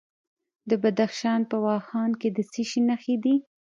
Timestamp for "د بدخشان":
0.69-1.41